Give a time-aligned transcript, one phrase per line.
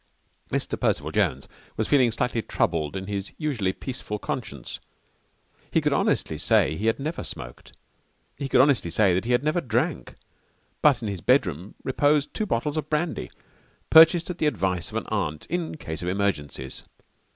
[0.49, 0.79] Mr.
[0.79, 1.47] Percival Jones
[1.77, 4.79] was feeling slightly troubled in his usually peaceful conscience.
[5.69, 7.77] He could honestly say that he had never smoked.
[8.35, 10.15] He could honestly say that he had never drank.
[10.81, 13.29] But in his bedroom reposed two bottles of brandy,
[13.91, 16.81] purchased at the advice of an aunt "in case of emergencies."